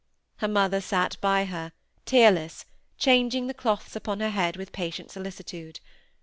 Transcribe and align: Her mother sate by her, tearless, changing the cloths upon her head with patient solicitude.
Her 0.37 0.47
mother 0.47 0.81
sate 0.81 1.21
by 1.21 1.45
her, 1.45 1.73
tearless, 2.07 2.65
changing 2.97 3.45
the 3.45 3.53
cloths 3.53 3.95
upon 3.95 4.19
her 4.19 4.31
head 4.31 4.57
with 4.57 4.71
patient 4.71 5.11
solicitude. 5.11 5.79